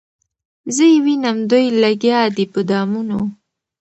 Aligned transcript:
زه 0.75 0.83
یې 0.91 0.97
وینم 1.05 1.37
دوی 1.51 1.65
لګیا 1.81 2.21
دي 2.35 2.45
په 2.53 2.61
دامونو 2.69 3.19